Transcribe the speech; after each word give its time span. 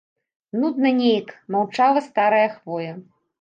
Нудна 0.61 0.91
неяк 1.01 1.29
маўчала 1.57 2.01
старая 2.09 2.47
хвоя. 2.57 2.91